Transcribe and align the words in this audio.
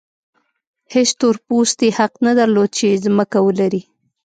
هېڅ 0.93 1.09
تور 1.19 1.35
پوستي 1.47 1.89
حق 1.97 2.13
نه 2.25 2.31
درلود 2.39 2.69
چې 2.79 3.01
ځمکه 3.05 3.37
ولري. 3.45 3.81